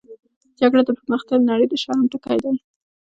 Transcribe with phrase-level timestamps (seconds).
[0.59, 2.53] جګړه د پرمختللې نړۍ د شرم ټکی دی